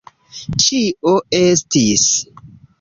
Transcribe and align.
Ĉio 0.63 1.13
estis. 1.43 2.09